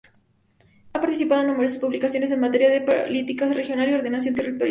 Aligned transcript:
Ha 0.93 0.99
participado 0.99 1.41
en 1.41 1.49
numerosas 1.49 1.77
publicaciones 1.77 2.31
en 2.31 2.39
materia 2.39 2.71
de 2.71 2.81
política 2.81 3.45
regional 3.53 3.87
y 3.87 3.93
ordenación 3.93 4.33
territorial. 4.33 4.59